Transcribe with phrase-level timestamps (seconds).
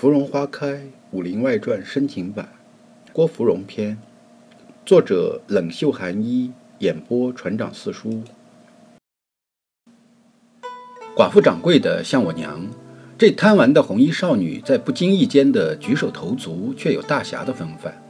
[0.00, 0.74] 芙蓉花开，
[1.10, 2.48] 《武林外传》深情版，
[3.12, 3.98] 郭芙蓉篇，
[4.86, 8.22] 作者冷袖寒衣，演播船长四叔。
[11.16, 12.64] 寡妇掌柜的像我娘，
[13.18, 18.00] 这贪玩的红衣少女，在不经意间的举手投足，却有大侠的风范。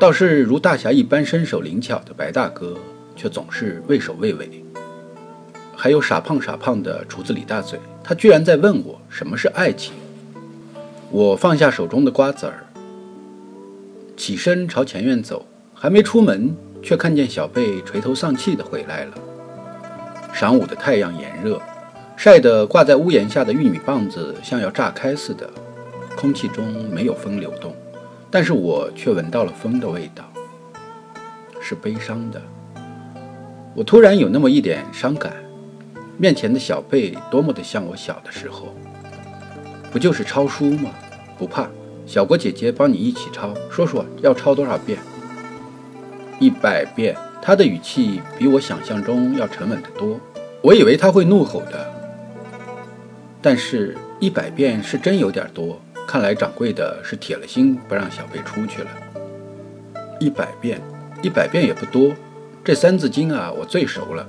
[0.00, 2.76] 倒是如大侠一般身手灵巧的白大哥，
[3.14, 4.64] 却总是畏首畏尾。
[5.76, 9.94] 还有傻胖傻胖的厨子李大嘴，他居然在问我什么是爱情。
[11.12, 12.64] 我放下手中的瓜子儿，
[14.16, 19.14] 起身朝前院走，还没出门，却看见小贝垂头丧气的回来了。
[20.32, 21.60] 晌午的太阳炎热，
[22.16, 25.50] 晒得挂在屋檐下的玉米棒子像要炸开似的，
[26.16, 27.74] 空气中没有风流动，
[28.30, 30.22] 但是我却闻到了风的味道，
[31.60, 32.40] 是悲伤的。
[33.74, 35.32] 我突然有那么一点伤感，
[36.16, 38.72] 面前的小贝多么的像我小的时候。
[39.92, 40.90] 不就是抄书吗？
[41.38, 41.68] 不怕，
[42.06, 43.54] 小郭姐姐帮你一起抄。
[43.70, 44.98] 说说要抄多少遍？
[46.38, 47.16] 一百遍。
[47.42, 50.20] 他的语气比我想象中要沉稳得多。
[50.60, 51.90] 我以为他会怒吼的，
[53.40, 55.80] 但是一百遍是真有点多。
[56.06, 58.90] 看来掌柜的是铁了心不让小贝出去了。
[60.20, 60.82] 一百遍，
[61.22, 62.12] 一百遍也不多。
[62.62, 64.28] 这《三字经》啊，我最熟了。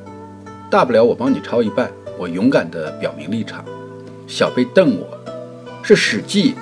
[0.69, 1.91] 大不了我帮你抄一半。
[2.17, 3.65] 我勇敢地表明立场。
[4.25, 5.20] 小贝瞪我。
[5.83, 6.53] 是《史记》，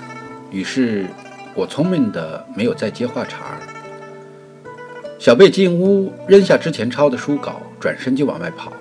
[0.50, 1.06] 于是
[1.54, 3.60] 我聪明的没有再接话茬儿。
[5.20, 8.72] 小贝进屋，扔下之前抄的书稿，转身就往外跑。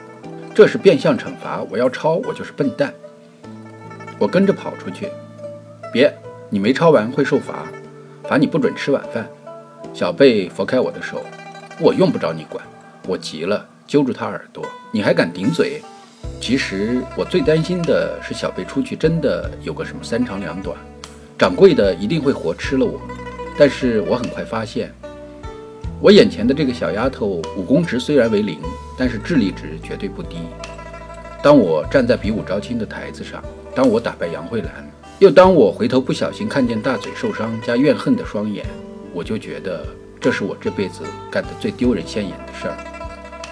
[0.55, 2.95] 这是变相惩罚，我要抄，我就是笨蛋。
[4.19, 5.09] 我跟着跑出去，
[5.93, 6.13] 别，
[6.49, 7.67] 你没抄完会受罚，
[8.23, 9.29] 罚你不准吃晚饭。
[9.93, 11.21] 小贝拂开我的手，
[11.81, 12.65] 我用不着你管。
[13.09, 15.83] 我急了，揪住他耳朵，你还敢顶嘴？
[16.41, 20.77] 其实我最担心的是小贝出去真的有个什么三长两短，
[21.37, 23.01] 掌柜的一定会活吃了我。
[23.59, 24.91] 但是我很快发现，
[26.01, 28.61] 我眼前的这个小丫头武功值虽然为零，
[28.97, 30.37] 但是智力值绝对不低。
[31.43, 33.43] 当我站在比武招亲的台子上，
[33.75, 34.89] 当我打败杨慧兰，
[35.19, 38.65] 又当我回头不小心看见大嘴受伤加怨恨的双眼，
[39.13, 39.85] 我就觉得
[40.21, 42.77] 这是我这辈子干的最丢人现眼的事儿。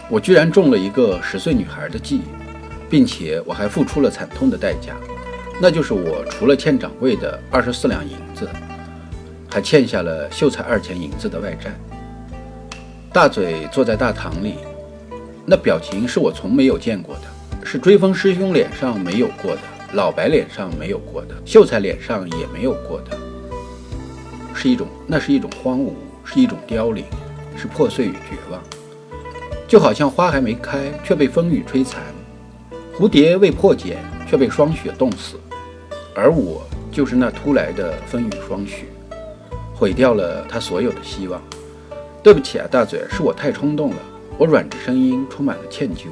[0.08, 2.22] 我居然中了一个十岁女孩的计。
[2.88, 4.94] 并且我还付出了惨痛的代价，
[5.60, 8.48] 那就是我除了欠掌柜的二十四两银子，
[9.48, 11.74] 还欠下了秀才二钱银子的外债。
[13.12, 14.56] 大嘴坐在大堂里，
[15.46, 17.22] 那表情是我从没有见过的，
[17.64, 19.62] 是追风师兄脸上没有过的，
[19.94, 23.16] 老白脸上没有过的，秀才脸上也没有过的，
[24.54, 25.92] 是一种，那是一种荒芜，
[26.24, 27.04] 是一种凋零，
[27.56, 28.62] 是破碎与绝望，
[29.66, 32.02] 就好像花还没开，却被风雨摧残。
[32.98, 35.36] 蝴蝶未破茧，却被霜雪冻死，
[36.14, 38.86] 而我就是那突来的风雨霜雪，
[39.74, 41.38] 毁掉了他所有的希望。
[42.22, 43.96] 对不起啊，大嘴，是我太冲动了。
[44.38, 46.06] 我软着声音，充满了歉疚。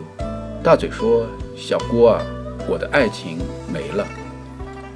[0.62, 2.22] 大嘴说：“小郭啊，
[2.68, 3.38] 我的爱情
[3.72, 4.06] 没了。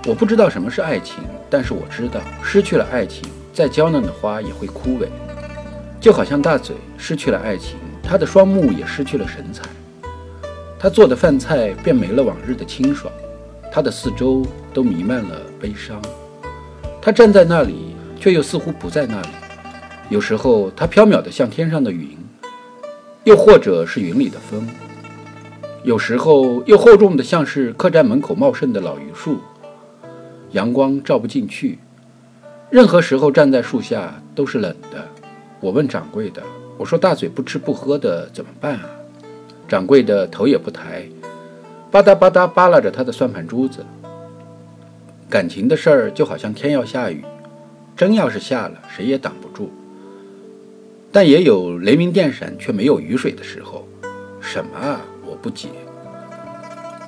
[0.07, 5.07] 我不知道什么是爱情，但是我知道，失去了爱情，再娇嫩的花也会枯萎。
[5.99, 9.63] 就好像大嘴失去了爱情，他的双目也失去了神采。”
[10.79, 13.13] 他做的饭菜便没了往日的清爽，
[13.73, 16.01] 他的四周都弥漫了悲伤。
[17.03, 19.29] 他站在那里，却又似乎不在那里。
[20.09, 22.17] 有时候他飘渺的像天上的云，
[23.25, 24.61] 又或者是云里的风；
[25.83, 29.39] 有时候又厚重的像是客栈门口茂盛的老榆树，
[30.53, 31.79] 阳光照不进去。
[32.71, 35.05] 任何时候站在树下都是冷的。
[35.61, 36.41] 我问掌柜的
[36.79, 38.89] ：“我说大嘴不吃不喝的怎么办啊？”
[39.69, 41.07] 掌柜的头也不抬，
[41.91, 43.85] 吧嗒吧嗒扒拉着他的算盘珠子。
[45.29, 47.23] 感情的事儿就好像天要下雨，
[47.95, 49.71] 真要是下了，谁也挡不住。
[51.13, 53.87] 但也有雷鸣电闪却没有雨水的时候。
[54.41, 55.01] 什么啊？
[55.27, 55.69] 我不解。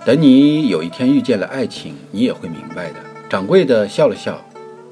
[0.04, 2.96] 等你有一天遇见了爱情，你也会明白的。
[3.28, 4.38] 掌柜的笑了笑，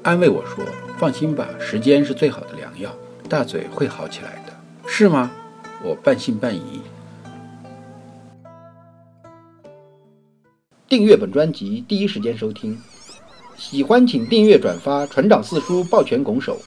[0.01, 0.63] 安慰我说
[0.97, 2.89] ：“放心吧，时间是最好的良药，
[3.27, 4.53] 大嘴会好起来的。”
[4.89, 5.29] 是吗？
[5.83, 6.81] 我半信半疑。
[10.89, 12.75] 订阅本专辑，第一时间收听。
[13.55, 16.57] 喜欢请订阅转发，船长四叔抱拳拱手。